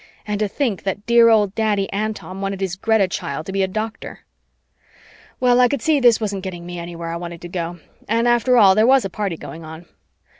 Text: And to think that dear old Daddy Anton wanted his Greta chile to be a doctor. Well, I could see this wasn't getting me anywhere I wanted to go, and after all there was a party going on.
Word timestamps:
And 0.25 0.39
to 0.39 0.47
think 0.47 0.81
that 0.81 1.05
dear 1.05 1.29
old 1.29 1.53
Daddy 1.53 1.87
Anton 1.93 2.41
wanted 2.41 2.59
his 2.59 2.75
Greta 2.75 3.07
chile 3.07 3.43
to 3.43 3.51
be 3.51 3.61
a 3.61 3.67
doctor. 3.67 4.21
Well, 5.39 5.59
I 5.61 5.67
could 5.67 5.83
see 5.83 5.99
this 5.99 6.19
wasn't 6.19 6.41
getting 6.41 6.65
me 6.65 6.79
anywhere 6.79 7.09
I 7.11 7.17
wanted 7.17 7.41
to 7.41 7.47
go, 7.47 7.77
and 8.09 8.27
after 8.27 8.57
all 8.57 8.73
there 8.73 8.87
was 8.87 9.05
a 9.05 9.11
party 9.11 9.37
going 9.37 9.63
on. 9.63 9.85